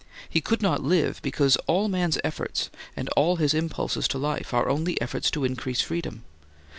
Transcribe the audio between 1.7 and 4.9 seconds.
man's efforts, all his impulses to life, are